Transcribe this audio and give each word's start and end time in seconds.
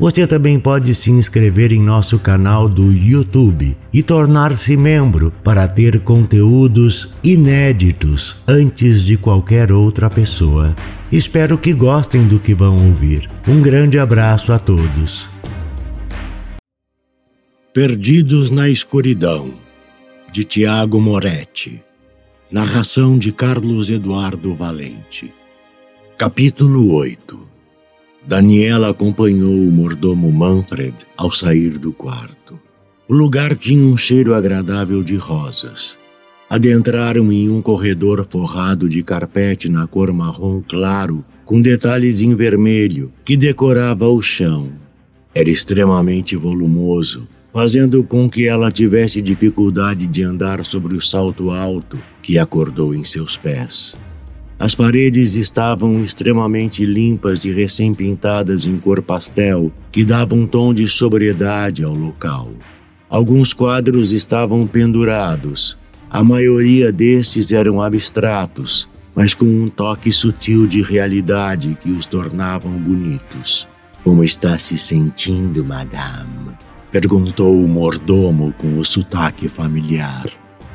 Você 0.00 0.26
também 0.26 0.58
pode 0.58 0.94
se 0.94 1.10
inscrever 1.10 1.72
em 1.72 1.82
nosso 1.82 2.18
canal 2.18 2.70
do 2.70 2.90
YouTube 2.90 3.76
e 3.92 4.02
tornar-se 4.02 4.74
membro 4.74 5.30
para 5.44 5.68
ter 5.68 6.00
conteúdos 6.00 7.12
inéditos 7.22 8.36
antes 8.48 9.02
de 9.02 9.18
qualquer 9.18 9.70
outra 9.70 10.08
pessoa. 10.08 10.74
Espero 11.12 11.58
que 11.58 11.74
gostem 11.74 12.26
do 12.26 12.40
que 12.40 12.54
vão 12.54 12.88
ouvir. 12.88 13.28
Um 13.46 13.60
grande 13.60 13.98
abraço 13.98 14.54
a 14.54 14.58
todos. 14.58 15.28
Perdidos 17.74 18.50
na 18.50 18.70
Escuridão, 18.70 19.52
de 20.32 20.44
Tiago 20.44 20.98
Moretti. 20.98 21.84
Narração 22.50 23.18
de 23.18 23.32
Carlos 23.32 23.90
Eduardo 23.90 24.54
Valente. 24.54 25.30
Capítulo 26.16 26.90
8 26.94 27.49
Daniela 28.26 28.90
acompanhou 28.90 29.54
o 29.54 29.70
mordomo 29.70 30.30
Manfred 30.30 30.94
ao 31.16 31.30
sair 31.30 31.78
do 31.78 31.92
quarto. 31.92 32.58
O 33.08 33.14
lugar 33.14 33.56
tinha 33.56 33.82
um 33.82 33.96
cheiro 33.96 34.34
agradável 34.34 35.02
de 35.02 35.16
rosas. 35.16 35.98
Adentraram 36.48 37.32
em 37.32 37.48
um 37.48 37.62
corredor 37.62 38.26
forrado 38.28 38.88
de 38.88 39.02
carpete 39.02 39.68
na 39.68 39.86
cor 39.86 40.12
marrom 40.12 40.62
claro, 40.68 41.24
com 41.44 41.60
detalhes 41.60 42.20
em 42.20 42.34
vermelho, 42.34 43.10
que 43.24 43.36
decorava 43.36 44.06
o 44.06 44.20
chão. 44.20 44.70
Era 45.34 45.48
extremamente 45.48 46.36
volumoso, 46.36 47.26
fazendo 47.52 48.04
com 48.04 48.28
que 48.28 48.46
ela 48.46 48.70
tivesse 48.70 49.22
dificuldade 49.22 50.06
de 50.06 50.22
andar 50.22 50.64
sobre 50.64 50.94
o 50.94 51.00
salto 51.00 51.50
alto 51.50 51.98
que 52.22 52.38
acordou 52.38 52.94
em 52.94 53.02
seus 53.02 53.36
pés. 53.36 53.96
As 54.60 54.74
paredes 54.74 55.36
estavam 55.36 56.04
extremamente 56.04 56.84
limpas 56.84 57.46
e 57.46 57.50
recém-pintadas 57.50 58.66
em 58.66 58.76
cor 58.76 59.00
pastel, 59.00 59.72
que 59.90 60.04
dava 60.04 60.34
um 60.34 60.46
tom 60.46 60.74
de 60.74 60.86
sobriedade 60.86 61.82
ao 61.82 61.94
local. 61.94 62.50
Alguns 63.08 63.54
quadros 63.54 64.12
estavam 64.12 64.66
pendurados. 64.66 65.78
A 66.10 66.22
maioria 66.22 66.92
desses 66.92 67.50
eram 67.52 67.80
abstratos, 67.80 68.86
mas 69.14 69.32
com 69.32 69.46
um 69.46 69.66
toque 69.70 70.12
sutil 70.12 70.66
de 70.66 70.82
realidade 70.82 71.74
que 71.82 71.90
os 71.90 72.04
tornavam 72.04 72.72
bonitos. 72.72 73.66
Como 74.04 74.22
está 74.22 74.58
se 74.58 74.76
sentindo, 74.76 75.64
madame? 75.64 76.50
perguntou 76.92 77.64
o 77.64 77.66
mordomo 77.66 78.52
com 78.58 78.78
o 78.78 78.84
sotaque 78.84 79.48
familiar. 79.48 80.28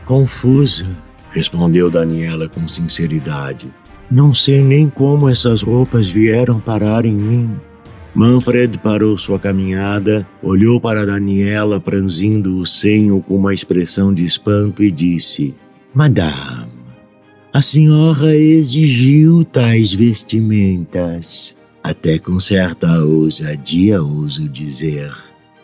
Confusa, 0.05 0.87
respondeu 1.35 1.91
Daniela 1.91 2.47
com 2.47 2.65
sinceridade. 2.65 3.67
Não 4.09 4.33
sei 4.33 4.61
nem 4.63 4.87
como 4.89 5.27
essas 5.27 5.61
roupas 5.61 6.07
vieram 6.07 6.61
parar 6.61 7.05
em 7.05 7.13
mim. 7.13 7.51
Manfred 8.13 8.77
parou 8.77 9.17
sua 9.17 9.37
caminhada, 9.37 10.25
olhou 10.41 10.79
para 10.79 11.05
Daniela 11.05 11.81
franzindo 11.81 12.57
o 12.59 12.65
senho 12.65 13.21
com 13.21 13.35
uma 13.35 13.53
expressão 13.53 14.13
de 14.13 14.23
espanto 14.23 14.81
e 14.81 14.89
disse: 14.89 15.53
Madame, 15.93 16.71
a 17.51 17.61
senhora 17.61 18.33
exigiu 18.33 19.43
tais 19.43 19.93
vestimentas, 19.93 21.53
até 21.83 22.17
com 22.17 22.39
certa 22.39 23.03
ousadia, 23.03 24.01
ouso 24.01 24.47
dizer. 24.47 25.11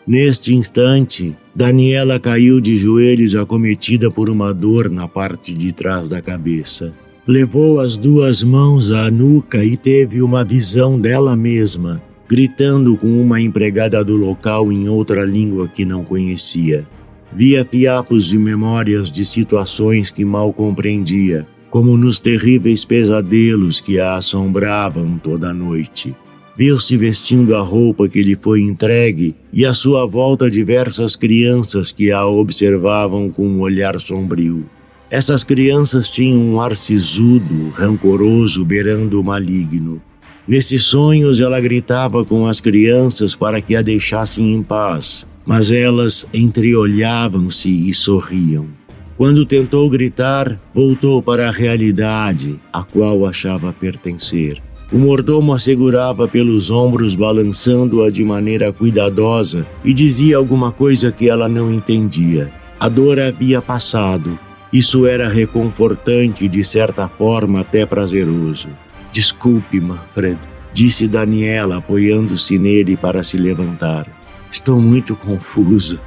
Neste 0.06 0.52
instante, 0.52 1.36
Daniela 1.54 2.18
caiu 2.18 2.60
de 2.60 2.76
joelhos 2.76 3.36
acometida 3.36 4.10
por 4.10 4.28
uma 4.28 4.52
dor 4.52 4.90
na 4.90 5.06
parte 5.06 5.52
de 5.52 5.72
trás 5.72 6.08
da 6.08 6.20
cabeça. 6.20 6.92
Levou 7.24 7.78
as 7.78 7.96
duas 7.96 8.42
mãos 8.42 8.90
à 8.90 9.08
nuca 9.08 9.64
e 9.64 9.76
teve 9.76 10.20
uma 10.20 10.44
visão 10.44 10.98
dela 10.98 11.36
mesma, 11.36 12.02
gritando 12.28 12.96
com 12.96 13.22
uma 13.22 13.40
empregada 13.40 14.02
do 14.02 14.16
local 14.16 14.72
em 14.72 14.88
outra 14.88 15.24
língua 15.24 15.68
que 15.68 15.84
não 15.84 16.02
conhecia. 16.02 16.84
Via 17.32 17.64
fiapos 17.64 18.26
de 18.26 18.36
memórias 18.36 19.08
de 19.08 19.24
situações 19.24 20.10
que 20.10 20.24
mal 20.24 20.52
compreendia, 20.52 21.46
como 21.70 21.96
nos 21.96 22.18
terríveis 22.18 22.84
pesadelos 22.84 23.80
que 23.80 24.00
a 24.00 24.16
assombravam 24.16 25.16
toda 25.22 25.54
noite. 25.54 26.12
Viu-se 26.56 26.98
vestindo 26.98 27.56
a 27.56 27.62
roupa 27.62 28.06
que 28.08 28.22
lhe 28.22 28.36
foi 28.36 28.60
entregue 28.60 29.34
e 29.52 29.64
à 29.64 29.72
sua 29.72 30.06
volta 30.06 30.50
diversas 30.50 31.16
crianças 31.16 31.90
que 31.90 32.12
a 32.12 32.26
observavam 32.26 33.30
com 33.30 33.46
um 33.46 33.60
olhar 33.60 33.98
sombrio. 33.98 34.66
Essas 35.10 35.44
crianças 35.44 36.10
tinham 36.10 36.38
um 36.38 36.60
ar 36.60 36.76
sisudo, 36.76 37.70
rancoroso, 37.70 38.64
beirando 38.64 39.20
o 39.20 39.24
maligno. 39.24 40.00
Nesses 40.46 40.84
sonhos 40.84 41.40
ela 41.40 41.60
gritava 41.60 42.24
com 42.24 42.46
as 42.46 42.60
crianças 42.60 43.34
para 43.34 43.60
que 43.60 43.74
a 43.74 43.80
deixassem 43.80 44.52
em 44.52 44.62
paz, 44.62 45.26
mas 45.46 45.70
elas 45.70 46.26
entreolhavam-se 46.34 47.88
e 47.88 47.94
sorriam. 47.94 48.66
Quando 49.16 49.46
tentou 49.46 49.88
gritar, 49.88 50.60
voltou 50.74 51.22
para 51.22 51.48
a 51.48 51.52
realidade 51.52 52.58
a 52.72 52.82
qual 52.82 53.24
achava 53.26 53.72
pertencer. 53.72 54.60
O 54.92 54.98
mordomo 54.98 55.54
a 55.54 55.58
segurava 55.58 56.28
pelos 56.28 56.70
ombros, 56.70 57.14
balançando-a 57.14 58.10
de 58.10 58.22
maneira 58.22 58.70
cuidadosa, 58.70 59.66
e 59.82 59.94
dizia 59.94 60.36
alguma 60.36 60.70
coisa 60.70 61.10
que 61.10 61.30
ela 61.30 61.48
não 61.48 61.72
entendia. 61.72 62.52
A 62.78 62.90
dor 62.90 63.18
havia 63.18 63.62
passado. 63.62 64.38
Isso 64.70 65.06
era 65.06 65.30
reconfortante 65.30 66.46
de 66.46 66.62
certa 66.62 67.08
forma, 67.08 67.60
até 67.60 67.86
prazeroso. 67.86 68.68
Desculpe, 69.10 69.80
Manfred, 69.80 70.38
disse 70.74 71.08
Daniela, 71.08 71.78
apoiando-se 71.78 72.58
nele 72.58 72.94
para 72.94 73.24
se 73.24 73.38
levantar. 73.38 74.06
Estou 74.50 74.78
muito 74.78 75.16
confusa. 75.16 75.98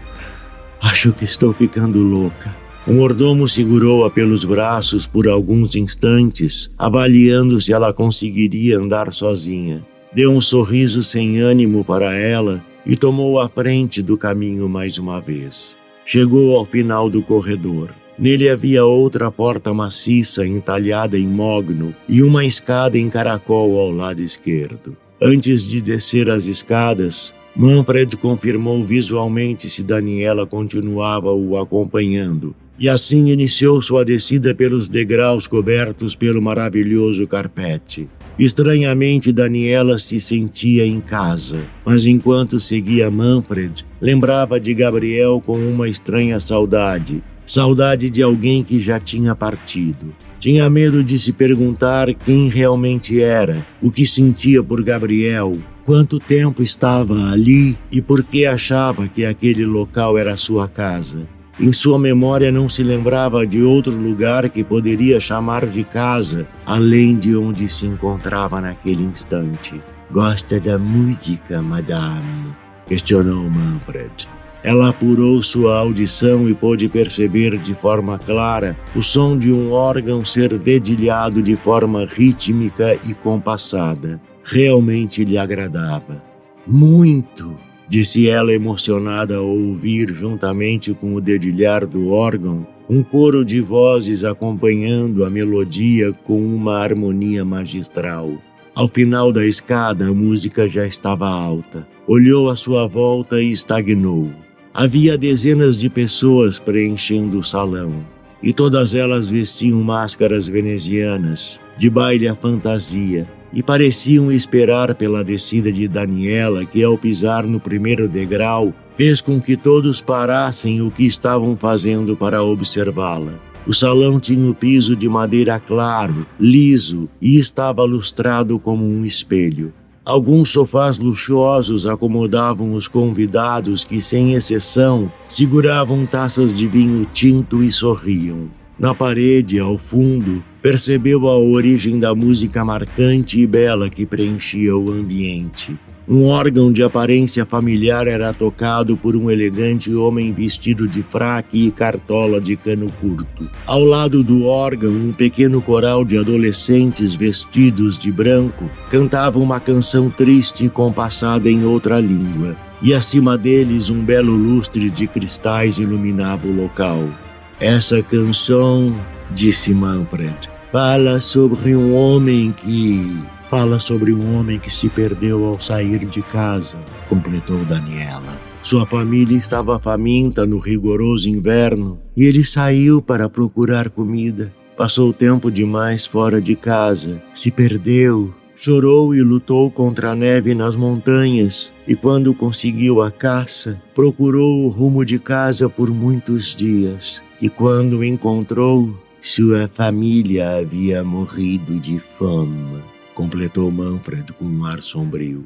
Acho 0.79 1.11
que 1.11 1.25
estou 1.25 1.53
ficando 1.53 2.03
louca. 2.03 2.64
O 2.87 2.93
mordomo 2.93 3.47
segurou-a 3.47 4.11
pelos 4.11 4.45
braços 4.45 5.07
por 5.07 5.27
alguns 5.27 5.75
instantes, 5.75 6.69
avaliando 6.77 7.59
se 7.59 7.73
ela 7.73 7.91
conseguiria 7.91 8.77
andar 8.77 9.11
sozinha. 9.11 9.83
Deu 10.13 10.31
um 10.31 10.39
sorriso 10.39 11.01
sem 11.01 11.39
ânimo 11.39 11.83
para 11.83 12.13
ela 12.13 12.63
e 12.85 12.95
tomou 12.95 13.39
a 13.39 13.49
frente 13.49 14.03
do 14.03 14.15
caminho 14.15 14.69
mais 14.69 14.99
uma 14.99 15.19
vez. 15.19 15.75
Chegou 16.05 16.55
ao 16.55 16.63
final 16.63 17.09
do 17.09 17.23
corredor. 17.23 17.89
Nele 18.19 18.47
havia 18.47 18.85
outra 18.85 19.31
porta 19.31 19.73
maciça 19.73 20.45
entalhada 20.45 21.17
em 21.17 21.27
mogno 21.27 21.91
e 22.07 22.21
uma 22.21 22.45
escada 22.45 22.99
em 22.99 23.09
caracol 23.09 23.79
ao 23.79 23.89
lado 23.89 24.21
esquerdo. 24.21 24.95
Antes 25.19 25.67
de 25.67 25.81
descer 25.81 26.29
as 26.29 26.45
escadas, 26.45 27.33
Manfred 27.55 28.15
confirmou 28.17 28.85
visualmente 28.85 29.71
se 29.71 29.81
Daniela 29.81 30.45
continuava 30.45 31.33
o 31.33 31.57
acompanhando 31.57 32.55
e 32.79 32.89
assim 32.89 33.29
iniciou 33.29 33.81
sua 33.81 34.03
descida 34.03 34.53
pelos 34.53 34.87
degraus 34.87 35.47
cobertos 35.47 36.15
pelo 36.15 36.41
maravilhoso 36.41 37.25
carpete. 37.27 38.09
Estranhamente, 38.37 39.31
Daniela 39.31 39.97
se 39.97 40.19
sentia 40.19 40.85
em 40.85 40.99
casa, 40.99 41.59
mas 41.85 42.05
enquanto 42.05 42.59
seguia 42.59 43.09
Manfred, 43.09 43.85
lembrava 44.01 44.59
de 44.59 44.73
Gabriel 44.73 45.41
com 45.45 45.57
uma 45.57 45.87
estranha 45.87 46.39
saudade 46.39 47.23
saudade 47.45 48.09
de 48.09 48.23
alguém 48.23 48.63
que 48.63 48.81
já 48.81 48.99
tinha 48.99 49.35
partido. 49.35 50.13
Tinha 50.39 50.69
medo 50.69 51.03
de 51.03 51.17
se 51.17 51.31
perguntar 51.31 52.13
quem 52.13 52.49
realmente 52.49 53.21
era, 53.21 53.65
o 53.81 53.91
que 53.91 54.05
sentia 54.05 54.63
por 54.63 54.83
Gabriel, 54.83 55.57
quanto 55.85 56.19
tempo 56.19 56.61
estava 56.61 57.31
ali 57.31 57.77
e 57.91 58.01
por 58.01 58.23
que 58.23 58.45
achava 58.45 59.07
que 59.07 59.25
aquele 59.25 59.65
local 59.65 60.17
era 60.17 60.35
sua 60.35 60.67
casa. 60.67 61.27
Em 61.57 61.71
sua 61.71 61.97
memória 61.97 62.51
não 62.51 62.67
se 62.67 62.83
lembrava 62.83 63.47
de 63.47 63.63
outro 63.63 63.93
lugar 63.93 64.49
que 64.49 64.61
poderia 64.61 65.21
chamar 65.21 65.65
de 65.65 65.85
casa, 65.85 66.45
além 66.65 67.17
de 67.17 67.33
onde 67.37 67.69
se 67.69 67.85
encontrava 67.85 68.59
naquele 68.59 69.03
instante. 69.03 69.81
Gosta 70.11 70.59
da 70.59 70.77
música, 70.77 71.61
madame? 71.61 72.53
questionou 72.85 73.49
Manfred. 73.49 74.27
Ela 74.63 74.89
apurou 74.89 75.41
sua 75.41 75.77
audição 75.79 76.49
e 76.49 76.53
pôde 76.53 76.89
perceber 76.89 77.57
de 77.57 77.73
forma 77.75 78.19
clara 78.19 78.75
o 78.93 79.01
som 79.01 79.37
de 79.37 79.51
um 79.51 79.71
órgão 79.71 80.25
ser 80.25 80.57
dedilhado 80.57 81.41
de 81.41 81.55
forma 81.55 82.05
rítmica 82.05 82.99
e 83.07 83.13
compassada. 83.13 84.19
Realmente 84.43 85.23
lhe 85.23 85.37
agradava. 85.37 86.21
Muito! 86.67 87.55
Disse 87.87 88.27
ela 88.27 88.53
emocionada 88.53 89.37
ao 89.37 89.47
ouvir, 89.47 90.13
juntamente 90.13 90.93
com 90.93 91.13
o 91.13 91.21
dedilhar 91.21 91.85
do 91.85 92.09
órgão, 92.11 92.65
um 92.89 93.01
coro 93.01 93.43
de 93.43 93.61
vozes 93.61 94.23
acompanhando 94.23 95.25
a 95.25 95.29
melodia 95.29 96.11
com 96.11 96.39
uma 96.39 96.77
harmonia 96.77 97.43
magistral. 97.43 98.37
Ao 98.75 98.87
final 98.87 99.31
da 99.31 99.45
escada, 99.45 100.07
a 100.07 100.13
música 100.13 100.67
já 100.67 100.85
estava 100.85 101.27
alta. 101.27 101.87
Olhou 102.07 102.49
à 102.49 102.55
sua 102.55 102.87
volta 102.87 103.41
e 103.41 103.51
estagnou. 103.51 104.29
Havia 104.73 105.17
dezenas 105.17 105.77
de 105.77 105.89
pessoas 105.89 106.59
preenchendo 106.59 107.39
o 107.39 107.43
salão, 107.43 108.05
e 108.43 108.51
todas 108.51 108.93
elas 108.93 109.29
vestiam 109.29 109.81
máscaras 109.81 110.47
venezianas, 110.47 111.59
de 111.77 111.89
baile 111.89 112.27
à 112.27 112.35
fantasia, 112.35 113.25
e 113.55 113.63
pareciam 113.63 114.29
esperar 114.29 114.93
pela 114.93 115.23
descida 115.23 115.71
de 115.71 115.87
Daniela, 115.87 116.65
que 116.65 116.83
ao 116.83 116.97
pisar 116.97 117.45
no 117.45 117.57
primeiro 117.57 118.09
degrau, 118.09 118.73
fez 118.97 119.21
com 119.21 119.39
que 119.39 119.55
todos 119.55 120.01
parassem 120.01 120.81
o 120.81 120.91
que 120.91 121.07
estavam 121.07 121.55
fazendo 121.55 122.17
para 122.17 122.43
observá-la. 122.43 123.39
O 123.65 123.73
salão 123.73 124.19
tinha 124.19 124.51
o 124.51 124.53
piso 124.53 124.95
de 124.95 125.07
madeira 125.07 125.59
claro, 125.59 126.27
liso 126.37 127.09
e 127.21 127.37
estava 127.37 127.83
lustrado 127.83 128.59
como 128.59 128.85
um 128.85 129.05
espelho. 129.05 129.73
Alguns 130.03 130.51
sofás 130.51 130.99
luxuosos 130.99 131.87
acomodavam 131.87 132.73
os 132.73 132.87
convidados 132.87 133.83
que, 133.83 134.01
sem 134.03 134.33
exceção, 134.33 135.11
seguravam 135.27 136.05
taças 136.05 136.53
de 136.53 136.67
vinho 136.67 137.07
tinto 137.11 137.63
e 137.63 137.71
sorriam. 137.71 138.49
Na 138.77 138.93
parede, 138.93 139.57
ao 139.57 139.77
fundo, 139.77 140.43
percebeu 140.61 141.27
a 141.27 141.37
origem 141.37 141.97
da 141.97 142.13
música 142.13 142.65
marcante 142.65 143.39
e 143.39 143.47
bela 143.47 143.89
que 143.89 144.05
preenchia 144.05 144.75
o 144.75 144.91
ambiente. 144.91 145.77
Um 146.07 146.25
órgão 146.25 146.71
de 146.71 146.83
aparência 146.83 147.45
familiar 147.45 148.05
era 148.05 148.31
tocado 148.31 148.95
por 148.95 149.15
um 149.15 149.31
elegante 149.31 149.91
homem 149.95 150.31
vestido 150.31 150.87
de 150.87 151.01
fraque 151.01 151.65
e 151.65 151.71
cartola 151.71 152.39
de 152.39 152.55
cano 152.55 152.91
curto. 153.01 153.49
Ao 153.65 153.83
lado 153.83 154.21
do 154.21 154.45
órgão, 154.45 154.91
um 154.91 155.13
pequeno 155.13 155.61
coral 155.61 156.05
de 156.05 156.17
adolescentes 156.17 157.15
vestidos 157.15 157.97
de 157.97 158.11
branco 158.11 158.69
cantava 158.91 159.39
uma 159.39 159.59
canção 159.59 160.09
triste 160.09 160.65
e 160.65 160.69
compassada 160.69 161.49
em 161.49 161.65
outra 161.65 161.99
língua. 161.99 162.55
E 162.83 162.93
acima 162.93 163.35
deles, 163.35 163.89
um 163.89 164.03
belo 164.03 164.35
lustre 164.35 164.91
de 164.91 165.07
cristais 165.07 165.79
iluminava 165.79 166.45
o 166.45 166.55
local. 166.55 167.09
Essa 167.59 168.03
canção, 168.03 168.95
disse 169.31 169.73
Manfred, 169.73 170.35
fala 170.71 171.21
sobre 171.21 171.75
um 171.75 171.95
homem 171.95 172.51
que 172.51 173.17
Fala 173.49 173.79
sobre 173.79 174.11
um 174.11 174.35
homem 174.35 174.59
que 174.59 174.71
se 174.71 174.89
perdeu 174.89 175.45
ao 175.45 175.61
sair 175.61 175.99
de 175.99 176.21
casa, 176.21 176.77
completou 177.07 177.63
Daniela. 177.63 178.37
Sua 178.63 178.87
família 178.87 179.37
estava 179.37 179.77
faminta 179.77 180.47
no 180.47 180.57
rigoroso 180.57 181.29
inverno 181.29 181.99
e 182.17 182.23
ele 182.23 182.43
saiu 182.43 183.03
para 183.03 183.29
procurar 183.29 183.89
comida. 183.89 184.51
Passou 184.75 185.13
tempo 185.13 185.51
demais 185.51 186.07
fora 186.07 186.41
de 186.41 186.55
casa, 186.55 187.21
se 187.35 187.51
perdeu, 187.51 188.33
chorou 188.55 189.13
e 189.13 189.21
lutou 189.21 189.69
contra 189.69 190.11
a 190.11 190.15
neve 190.15 190.55
nas 190.55 190.75
montanhas, 190.75 191.73
e 191.87 191.95
quando 191.95 192.33
conseguiu 192.33 193.01
a 193.01 193.11
caça, 193.11 193.81
procurou 193.93 194.65
o 194.65 194.69
rumo 194.69 195.05
de 195.05 195.19
casa 195.19 195.69
por 195.69 195.89
muitos 195.89 196.55
dias, 196.55 197.21
e 197.41 197.49
quando 197.49 198.03
encontrou, 198.03 198.95
sua 199.21 199.69
família 199.73 200.57
havia 200.57 201.03
morrido 201.03 201.79
de 201.79 201.99
fome 202.17 202.95
completou 203.15 203.71
Manfred 203.71 204.33
com 204.33 204.45
um 204.45 204.65
ar 204.65 204.81
sombrio. 204.81 205.45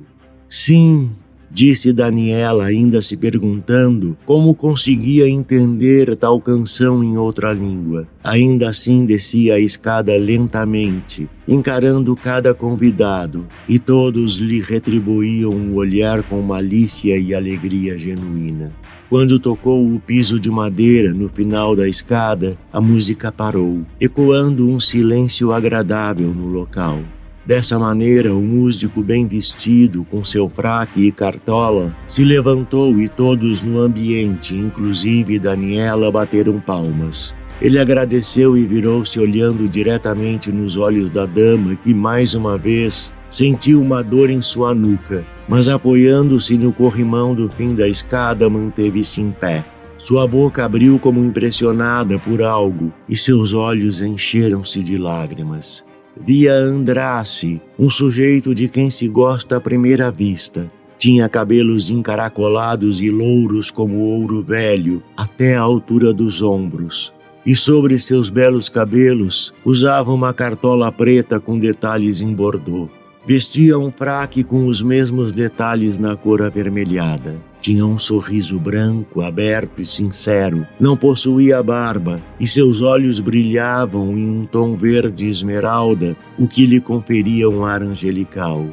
Sim, 0.49 1.11
disse 1.51 1.91
Daniela, 1.91 2.65
ainda 2.65 3.01
se 3.01 3.17
perguntando 3.17 4.17
como 4.25 4.53
conseguia 4.53 5.27
entender 5.27 6.15
tal 6.15 6.39
canção 6.39 7.03
em 7.03 7.17
outra 7.17 7.53
língua. 7.53 8.07
Ainda 8.23 8.69
assim 8.69 9.05
descia 9.05 9.55
a 9.55 9.59
escada 9.59 10.15
lentamente, 10.17 11.29
encarando 11.47 12.15
cada 12.15 12.53
convidado, 12.53 13.47
e 13.67 13.79
todos 13.79 14.37
lhe 14.37 14.61
retribuíam 14.61 15.51
um 15.51 15.75
olhar 15.75 16.21
com 16.23 16.41
malícia 16.41 17.17
e 17.17 17.33
alegria 17.33 17.97
genuína. 17.97 18.71
Quando 19.09 19.39
tocou 19.39 19.91
o 19.91 19.99
piso 19.99 20.39
de 20.39 20.51
madeira 20.51 21.11
no 21.11 21.27
final 21.29 21.75
da 21.75 21.87
escada, 21.87 22.55
a 22.71 22.79
música 22.79 23.31
parou, 23.31 23.81
ecoando 23.99 24.69
um 24.69 24.79
silêncio 24.79 25.51
agradável 25.51 26.27
no 26.27 26.47
local. 26.47 26.99
Dessa 27.45 27.79
maneira, 27.79 28.33
o 28.33 28.41
músico 28.41 29.01
bem 29.01 29.25
vestido, 29.25 30.05
com 30.11 30.23
seu 30.23 30.49
fraque 30.49 31.07
e 31.07 31.11
cartola, 31.11 31.95
se 32.07 32.23
levantou 32.23 32.99
e 32.99 33.07
todos 33.07 33.61
no 33.61 33.79
ambiente, 33.79 34.53
inclusive 34.53 35.39
Daniela, 35.39 36.11
bateram 36.11 36.59
palmas. 36.59 37.33
Ele 37.61 37.79
agradeceu 37.79 38.57
e 38.57 38.65
virou-se 38.65 39.19
olhando 39.19 39.67
diretamente 39.67 40.51
nos 40.51 40.77
olhos 40.77 41.09
da 41.09 41.25
dama, 41.25 41.75
que 41.75 41.93
mais 41.93 42.33
uma 42.33 42.57
vez 42.57 43.11
sentiu 43.29 43.81
uma 43.81 44.03
dor 44.03 44.29
em 44.29 44.41
sua 44.41 44.73
nuca, 44.73 45.25
mas 45.47 45.67
apoiando-se 45.67 46.57
no 46.57 46.71
corrimão 46.71 47.33
do 47.33 47.49
fim 47.49 47.73
da 47.73 47.87
escada, 47.87 48.49
manteve-se 48.49 49.21
em 49.21 49.31
pé. 49.31 49.65
Sua 49.97 50.27
boca 50.27 50.63
abriu 50.63 50.97
como 50.99 51.23
impressionada 51.23 52.17
por 52.19 52.41
algo 52.41 52.93
e 53.07 53.17
seus 53.17 53.53
olhos 53.53 54.01
encheram-se 54.01 54.81
de 54.81 54.97
lágrimas 54.97 55.83
via 56.19 56.53
Andrace, 56.53 57.61
um 57.77 57.89
sujeito 57.89 58.53
de 58.53 58.67
quem 58.67 58.89
se 58.89 59.07
gosta 59.07 59.57
à 59.57 59.61
primeira 59.61 60.11
vista. 60.11 60.69
Tinha 60.97 61.29
cabelos 61.29 61.89
encaracolados 61.89 63.01
e 63.01 63.09
louros 63.09 63.71
como 63.71 63.99
ouro 63.99 64.41
velho, 64.41 65.01
até 65.15 65.55
a 65.55 65.61
altura 65.61 66.13
dos 66.13 66.41
ombros. 66.41 67.13
E 67.45 67.55
sobre 67.55 67.97
seus 67.97 68.29
belos 68.29 68.67
cabelos 68.67 69.53
usava 69.63 70.11
uma 70.11 70.33
cartola 70.33 70.91
preta 70.91 71.39
com 71.39 71.57
detalhes 71.57 72.19
em 72.19 72.33
bordô. 72.33 72.89
Vestia 73.25 73.77
um 73.77 73.91
fraque 73.91 74.43
com 74.43 74.67
os 74.67 74.81
mesmos 74.81 75.31
detalhes 75.31 75.97
na 75.97 76.17
cor 76.17 76.41
avermelhada. 76.41 77.48
Tinha 77.61 77.85
um 77.85 77.97
sorriso 77.97 78.57
branco, 78.57 79.21
aberto 79.21 79.81
e 79.81 79.85
sincero. 79.85 80.65
Não 80.79 80.95
possuía 80.95 81.61
barba 81.61 82.15
e 82.39 82.47
seus 82.47 82.81
olhos 82.81 83.19
brilhavam 83.19 84.17
em 84.17 84.29
um 84.29 84.45
tom 84.45 84.75
verde 84.75 85.27
esmeralda, 85.27 86.15
o 86.37 86.47
que 86.47 86.65
lhe 86.65 86.79
conferia 86.79 87.49
um 87.49 87.65
ar 87.65 87.83
angelical. 87.83 88.65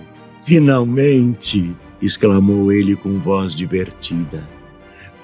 Finalmente! 0.45 1.75
exclamou 2.01 2.71
ele 2.71 2.95
com 2.95 3.19
voz 3.19 3.55
divertida. 3.55 4.47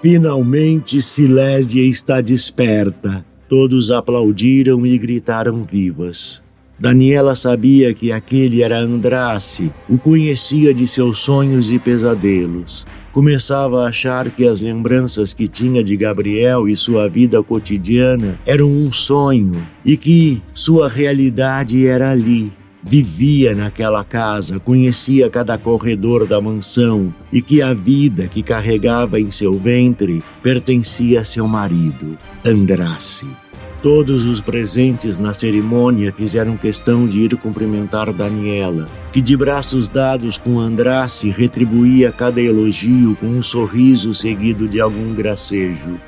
Finalmente 0.00 1.00
Silésia 1.00 1.82
está 1.82 2.20
desperta. 2.20 3.24
Todos 3.48 3.90
aplaudiram 3.90 4.84
e 4.84 4.98
gritaram 4.98 5.62
vivas. 5.62 6.41
Daniela 6.82 7.36
sabia 7.36 7.94
que 7.94 8.10
aquele 8.10 8.60
era 8.60 8.76
Andrace, 8.76 9.70
o 9.88 9.96
conhecia 9.96 10.74
de 10.74 10.84
seus 10.84 11.20
sonhos 11.20 11.70
e 11.70 11.78
pesadelos. 11.78 12.84
Começava 13.12 13.84
a 13.84 13.88
achar 13.88 14.28
que 14.32 14.44
as 14.44 14.60
lembranças 14.60 15.32
que 15.32 15.46
tinha 15.46 15.84
de 15.84 15.96
Gabriel 15.96 16.66
e 16.66 16.74
sua 16.74 17.08
vida 17.08 17.40
cotidiana 17.40 18.36
eram 18.44 18.68
um 18.68 18.92
sonho 18.92 19.64
e 19.84 19.96
que 19.96 20.42
sua 20.52 20.88
realidade 20.88 21.86
era 21.86 22.10
ali. 22.10 22.50
Vivia 22.82 23.54
naquela 23.54 24.02
casa, 24.02 24.58
conhecia 24.58 25.30
cada 25.30 25.56
corredor 25.56 26.26
da 26.26 26.40
mansão 26.40 27.14
e 27.32 27.40
que 27.40 27.62
a 27.62 27.72
vida 27.72 28.26
que 28.26 28.42
carregava 28.42 29.20
em 29.20 29.30
seu 29.30 29.56
ventre 29.56 30.20
pertencia 30.42 31.20
a 31.20 31.24
seu 31.24 31.46
marido, 31.46 32.18
Andrace. 32.44 33.24
Todos 33.82 34.24
os 34.24 34.40
presentes 34.40 35.18
na 35.18 35.34
cerimônia 35.34 36.14
fizeram 36.16 36.56
questão 36.56 37.04
de 37.04 37.18
ir 37.18 37.36
cumprimentar 37.36 38.12
Daniela, 38.12 38.86
que 39.12 39.20
de 39.20 39.36
braços 39.36 39.88
dados 39.88 40.38
com 40.38 40.60
Andrace 40.60 41.30
retribuía 41.30 42.12
cada 42.12 42.40
elogio 42.40 43.16
com 43.16 43.26
um 43.26 43.42
sorriso 43.42 44.14
seguido 44.14 44.68
de 44.68 44.80
algum 44.80 45.12
gracejo. 45.12 46.00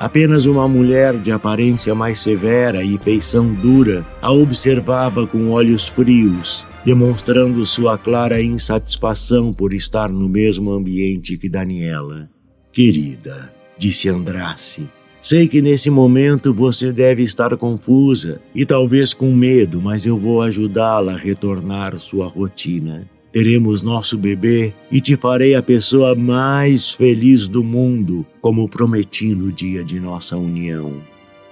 Apenas 0.00 0.44
uma 0.44 0.66
mulher 0.66 1.16
de 1.18 1.30
aparência 1.30 1.94
mais 1.94 2.18
severa 2.18 2.82
e 2.82 2.98
feição 2.98 3.54
dura 3.54 4.04
a 4.20 4.32
observava 4.32 5.24
com 5.24 5.50
olhos 5.50 5.86
frios, 5.86 6.66
demonstrando 6.84 7.64
sua 7.64 7.96
clara 7.96 8.42
insatisfação 8.42 9.52
por 9.52 9.72
estar 9.72 10.08
no 10.08 10.28
mesmo 10.28 10.72
ambiente 10.72 11.38
que 11.38 11.48
Daniela. 11.48 12.28
Querida, 12.72 13.52
disse 13.78 14.08
Andrace, 14.08 14.88
Sei 15.22 15.46
que 15.46 15.60
nesse 15.60 15.90
momento 15.90 16.54
você 16.54 16.90
deve 16.90 17.22
estar 17.22 17.54
confusa 17.58 18.40
e 18.54 18.64
talvez 18.64 19.12
com 19.12 19.30
medo, 19.30 19.80
mas 19.80 20.06
eu 20.06 20.16
vou 20.16 20.40
ajudá-la 20.40 21.12
a 21.12 21.16
retornar 21.16 21.98
sua 21.98 22.26
rotina. 22.26 23.06
Teremos 23.30 23.82
nosso 23.82 24.16
bebê 24.16 24.72
e 24.90 24.98
te 24.98 25.16
farei 25.16 25.54
a 25.54 25.62
pessoa 25.62 26.14
mais 26.14 26.90
feliz 26.90 27.46
do 27.46 27.62
mundo, 27.62 28.24
como 28.40 28.66
prometi 28.66 29.34
no 29.34 29.52
dia 29.52 29.84
de 29.84 30.00
nossa 30.00 30.38
união. 30.38 30.94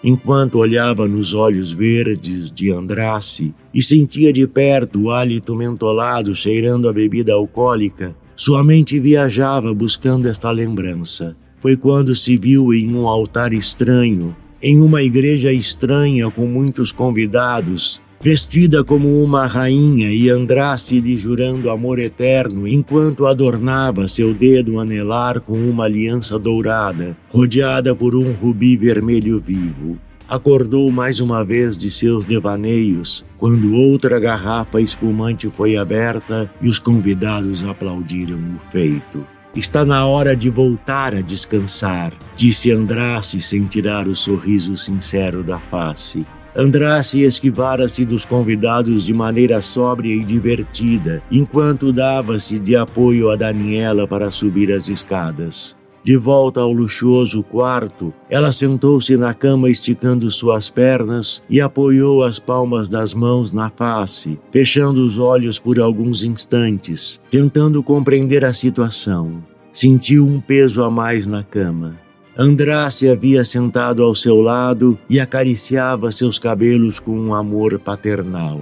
Enquanto 0.03 0.59
olhava 0.59 1.07
nos 1.07 1.35
olhos 1.35 1.71
verdes 1.71 2.51
de 2.51 2.73
Andrace 2.73 3.55
e 3.75 3.83
sentia 3.83 4.33
de 4.33 4.47
perto 4.47 5.03
o 5.03 5.11
hálito 5.11 5.55
mentolado 5.55 6.35
cheirando 6.35 6.89
a 6.89 6.93
bebida 6.93 7.35
alcoólica, 7.35 8.17
sua 8.35 8.65
mente 8.65 8.99
viajava 8.99 9.75
buscando 9.75 10.27
esta 10.27 10.51
lembrança 10.51 11.37
foi 11.61 11.77
quando 11.77 12.15
se 12.15 12.37
viu 12.37 12.73
em 12.73 12.95
um 12.95 13.07
altar 13.07 13.53
estranho, 13.53 14.35
em 14.63 14.81
uma 14.81 15.03
igreja 15.03 15.53
estranha 15.53 16.31
com 16.31 16.47
muitos 16.47 16.91
convidados, 16.91 18.01
vestida 18.21 18.83
como 18.83 19.23
uma 19.23 19.47
rainha 19.47 20.13
e 20.13 20.29
Andraste-lhe 20.29 21.17
jurando 21.17 21.71
amor 21.71 21.99
eterno, 21.99 22.67
enquanto 22.67 23.27
adornava 23.27 24.09
seu 24.09 24.35
dedo 24.35 24.81
anelar 24.81 25.41
com 25.41 25.55
uma 25.55 25.85
aliança 25.85 26.39
dourada, 26.39 27.17
rodeada 27.29 27.95
por 27.95 28.15
um 28.17 28.33
rubi 28.33 28.77
vermelho 28.77 29.41
vivo. 29.41 29.99
Acordou 30.29 30.91
mais 30.91 31.21
uma 31.21 31.43
vez 31.43 31.75
de 31.75 31.91
seus 31.91 32.27
devaneios, 32.27 33.25
quando 33.39 33.73
outra 33.75 34.21
garrafa 34.21 34.79
espumante 34.79 35.49
foi 35.49 35.77
aberta 35.77 36.51
e 36.61 36.69
os 36.69 36.79
convidados 36.79 37.65
aplaudiram 37.65 38.37
o 38.37 38.71
feito. 38.71 39.38
Está 39.57 39.85
na 39.85 40.07
hora 40.07 40.37
de 40.37 40.51
voltar 40.51 41.15
a 41.15 41.21
descansar, 41.21 42.13
disse 42.37 42.71
Andraste 42.71 43.41
sem 43.41 43.65
tirar 43.65 44.07
o 44.07 44.15
sorriso 44.15 44.77
sincero 44.77 45.43
da 45.43 45.59
face. 45.59 46.27
Andraste 46.55 47.23
esquivara-se 47.23 48.05
dos 48.05 48.25
convidados 48.25 49.05
de 49.05 49.15
maneira 49.15 49.63
sóbria 49.63 50.15
e 50.15 50.25
divertida, 50.25 51.23
enquanto 51.31 51.93
dava-se 51.93 52.59
de 52.59 52.77
apoio 52.77 53.31
a 53.31 53.37
Daniela 53.37 54.07
para 54.07 54.31
subir 54.31 54.73
as 54.73 54.89
escadas. 54.89 55.78
De 56.09 56.17
volta 56.17 56.63
ao 56.63 56.73
luxuoso 56.73 57.43
quarto, 57.43 58.15
ela 58.31 58.51
sentou-se 58.51 59.15
na 59.19 59.35
cama 59.35 59.69
esticando 59.69 60.31
suas 60.31 60.71
pernas 60.71 61.43
e 61.51 61.61
apoiou 61.61 62.25
as 62.25 62.39
palmas 62.39 62.89
das 62.89 63.13
mãos 63.13 63.53
na 63.53 63.69
face, 63.69 64.39
fechando 64.51 65.07
os 65.07 65.19
olhos 65.19 65.59
por 65.59 65.79
alguns 65.79 66.23
instantes, 66.23 67.21
tentando 67.31 67.83
compreender 67.83 68.43
a 68.43 68.55
situação. 68.55 69.45
Sentiu 69.71 70.27
um 70.27 70.41
peso 70.41 70.83
a 70.83 70.91
mais 70.91 71.27
na 71.27 71.43
cama. 71.43 71.95
Andrace 72.39 73.07
havia 73.07 73.45
sentado 73.45 74.03
ao 74.03 74.15
seu 74.15 74.41
lado 74.41 74.99
e 75.11 75.21
acariciava 75.21 76.11
seus 76.11 76.39
cabelos 76.39 76.99
com 76.99 77.21
um 77.21 77.35
amor 77.35 77.79
paternal. 77.79 78.59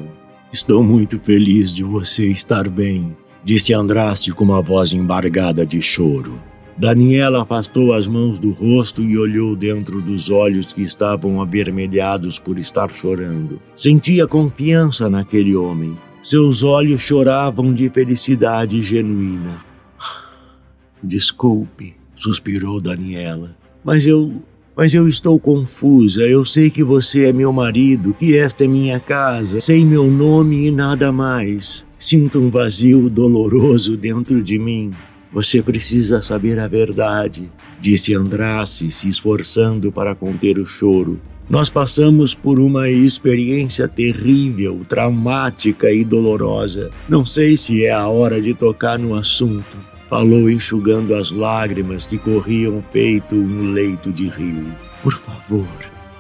Estou 0.53 0.83
muito 0.83 1.17
feliz 1.21 1.73
de 1.73 1.85
você 1.85 2.27
estar 2.27 2.69
bem, 2.69 3.17
disse 3.45 3.73
Andraste 3.73 4.33
com 4.33 4.43
uma 4.43 4.61
voz 4.61 4.93
embargada 4.93 5.65
de 5.65 5.81
choro. 5.81 6.43
Daniela 6.79 7.43
afastou 7.43 7.95
as 7.95 8.07
mãos 8.07 8.39
do 8.39 8.51
rosto 8.51 9.01
e 9.01 9.17
olhou 9.17 9.57
dentro 9.57 10.03
dos 10.03 10.29
olhos 10.29 10.67
que 10.67 10.83
estavam 10.83 11.41
avermelhados 11.41 12.39
por 12.39 12.59
estar 12.59 12.93
chorando. 12.93 13.59
Sentia 13.75 14.27
confiança 14.27 15.09
naquele 15.09 15.57
homem. 15.57 15.97
Seus 16.23 16.63
olhos 16.63 17.01
choravam 17.01 17.73
de 17.73 17.89
felicidade 17.89 18.83
genuína. 18.83 19.57
Desculpe, 21.03 21.95
suspirou 22.15 22.81
Daniela. 22.81 23.57
Mas 23.83 24.07
eu. 24.07 24.43
Mas 24.77 24.93
eu 24.93 25.09
estou 25.09 25.41
confusa. 25.41 26.21
Eu 26.25 26.45
sei 26.45 26.69
que 26.69 26.85
você 26.85 27.29
é 27.29 27.33
meu 27.33 27.51
marido, 27.51 28.13
que 28.13 28.37
esta 28.37 28.65
é 28.65 28.69
minha 28.69 29.01
casa, 29.01 29.59
sei 29.59 29.83
meu 29.87 30.11
nome 30.11 30.67
e 30.67 30.71
nada 30.71 31.11
mais. 31.11 31.87
Sinto 31.99 32.39
um 32.39 32.51
vazio 32.51 33.09
doloroso 33.09 33.97
dentro 33.97 34.43
de 34.43 34.59
mim. 34.59 34.91
Você 35.33 35.63
precisa 35.63 36.23
saber 36.23 36.59
a 36.59 36.67
verdade, 36.67 37.51
disse 37.81 38.15
Andrace, 38.15 38.91
se 38.91 39.09
esforçando 39.09 39.93
para 39.93 40.15
conter 40.15 40.59
o 40.59 40.67
choro. 40.67 41.21
Nós 41.49 41.71
passamos 41.71 42.35
por 42.35 42.59
uma 42.59 42.89
experiência 42.89 43.87
terrível, 43.87 44.83
traumática 44.89 45.93
e 45.93 46.05
dolorosa. 46.05 46.91
Não 47.09 47.25
sei 47.25 47.57
se 47.57 47.85
é 47.85 47.93
a 47.93 48.09
hora 48.09 48.41
de 48.41 48.55
tocar 48.55 48.99
no 48.99 49.15
assunto 49.15 49.77
falou 50.09 50.49
enxugando 50.49 51.15
as 51.15 51.31
lágrimas 51.31 52.07
que 52.07 52.19
corriam 52.19 52.83
peito 52.93 53.35
um 53.35 53.73
leito 53.73 54.13
de 54.13 54.29
rio. 54.29 54.73
Por 55.03 55.13
favor, 55.13 55.67